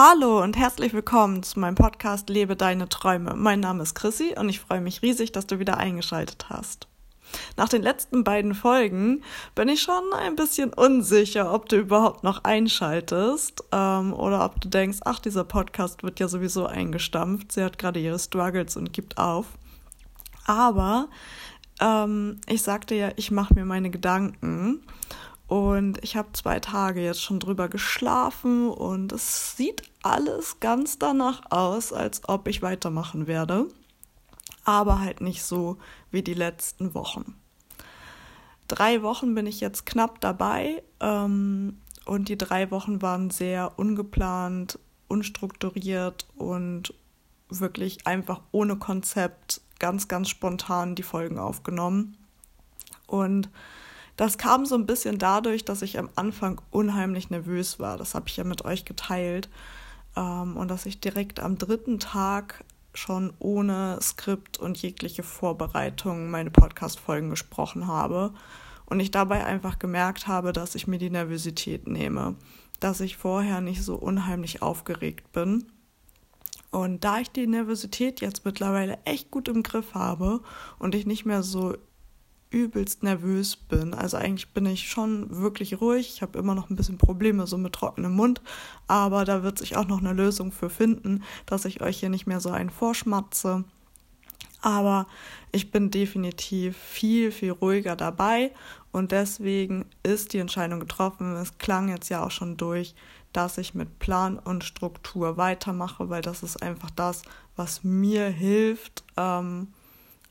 [0.00, 3.34] Hallo und herzlich willkommen zu meinem Podcast Lebe deine Träume.
[3.34, 6.86] Mein Name ist Chrissy und ich freue mich riesig, dass du wieder eingeschaltet hast.
[7.56, 9.24] Nach den letzten beiden Folgen
[9.56, 14.68] bin ich schon ein bisschen unsicher, ob du überhaupt noch einschaltest ähm, oder ob du
[14.68, 17.50] denkst, ach, dieser Podcast wird ja sowieso eingestampft.
[17.50, 19.46] Sie hat gerade ihre Struggles und gibt auf.
[20.46, 21.08] Aber
[21.80, 24.84] ähm, ich sagte ja, ich mache mir meine Gedanken
[25.48, 31.50] und ich habe zwei Tage jetzt schon drüber geschlafen und es sieht alles ganz danach
[31.50, 33.66] aus, als ob ich weitermachen werde.
[34.64, 35.78] Aber halt nicht so
[36.10, 37.34] wie die letzten Wochen.
[38.68, 44.78] Drei Wochen bin ich jetzt knapp dabei ähm, und die drei Wochen waren sehr ungeplant,
[45.08, 46.92] unstrukturiert und
[47.48, 52.18] wirklich einfach ohne Konzept, ganz, ganz spontan die Folgen aufgenommen.
[53.06, 53.48] Und
[54.18, 57.96] das kam so ein bisschen dadurch, dass ich am Anfang unheimlich nervös war.
[57.96, 59.48] Das habe ich ja mit euch geteilt.
[60.16, 62.64] Ähm, und dass ich direkt am dritten Tag
[62.94, 68.34] schon ohne Skript und jegliche Vorbereitung meine Podcast-Folgen gesprochen habe.
[68.86, 72.34] Und ich dabei einfach gemerkt habe, dass ich mir die Nervosität nehme.
[72.80, 75.66] Dass ich vorher nicht so unheimlich aufgeregt bin.
[76.72, 80.40] Und da ich die Nervosität jetzt mittlerweile echt gut im Griff habe
[80.80, 81.76] und ich nicht mehr so
[82.50, 83.94] übelst nervös bin.
[83.94, 86.08] Also eigentlich bin ich schon wirklich ruhig.
[86.14, 88.40] Ich habe immer noch ein bisschen Probleme so mit trockenem Mund,
[88.86, 92.26] aber da wird sich auch noch eine Lösung für finden, dass ich euch hier nicht
[92.26, 93.64] mehr so einen vorschmatze.
[94.60, 95.06] Aber
[95.52, 98.52] ich bin definitiv viel, viel ruhiger dabei
[98.90, 101.36] und deswegen ist die Entscheidung getroffen.
[101.36, 102.94] Es klang jetzt ja auch schon durch,
[103.32, 107.22] dass ich mit Plan und Struktur weitermache, weil das ist einfach das,
[107.56, 109.04] was mir hilft.
[109.16, 109.68] Ähm,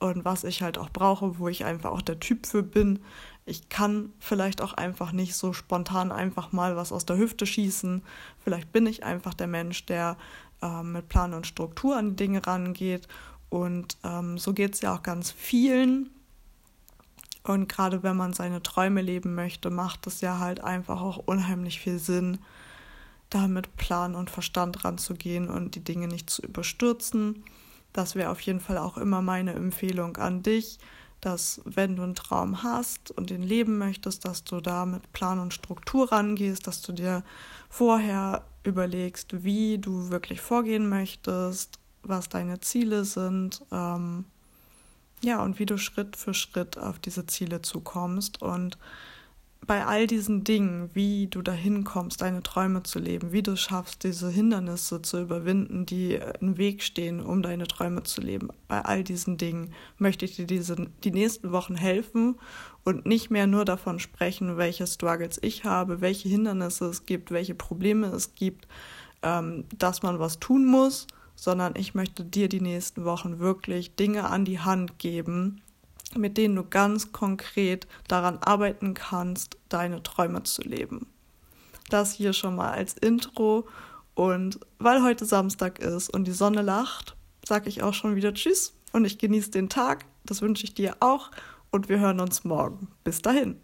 [0.00, 3.00] und was ich halt auch brauche, wo ich einfach auch der Typ für bin.
[3.44, 8.02] Ich kann vielleicht auch einfach nicht so spontan einfach mal was aus der Hüfte schießen.
[8.42, 10.16] Vielleicht bin ich einfach der Mensch, der
[10.62, 13.08] äh, mit Plan und Struktur an Dinge rangeht.
[13.50, 16.10] Und ähm, so geht es ja auch ganz vielen.
[17.42, 21.78] Und gerade wenn man seine Träume leben möchte, macht es ja halt einfach auch unheimlich
[21.80, 22.38] viel Sinn,
[23.28, 27.44] da mit Plan und Verstand ranzugehen und die Dinge nicht zu überstürzen
[27.92, 30.78] das wäre auf jeden Fall auch immer meine Empfehlung an dich,
[31.20, 35.38] dass wenn du einen Traum hast und den leben möchtest, dass du da mit Plan
[35.38, 37.22] und Struktur rangehst, dass du dir
[37.68, 44.24] vorher überlegst, wie du wirklich vorgehen möchtest, was deine Ziele sind, ähm,
[45.22, 48.40] ja, und wie du Schritt für Schritt auf diese Ziele zukommst.
[48.40, 48.78] Und
[49.66, 54.04] bei all diesen Dingen, wie du dahin kommst, deine Träume zu leben, wie du schaffst,
[54.04, 59.04] diese Hindernisse zu überwinden, die im Weg stehen, um deine Träume zu leben, bei all
[59.04, 62.36] diesen Dingen möchte ich dir diese, die nächsten Wochen helfen
[62.84, 67.54] und nicht mehr nur davon sprechen, welche Struggles ich habe, welche Hindernisse es gibt, welche
[67.54, 68.66] Probleme es gibt,
[69.22, 74.24] ähm, dass man was tun muss, sondern ich möchte dir die nächsten Wochen wirklich Dinge
[74.24, 75.60] an die Hand geben,
[76.16, 81.06] mit denen du ganz konkret daran arbeiten kannst, deine Träume zu leben.
[81.88, 83.68] Das hier schon mal als Intro.
[84.14, 87.16] Und weil heute Samstag ist und die Sonne lacht,
[87.46, 90.04] sage ich auch schon wieder Tschüss und ich genieße den Tag.
[90.24, 91.30] Das wünsche ich dir auch
[91.70, 92.88] und wir hören uns morgen.
[93.04, 93.56] Bis dahin.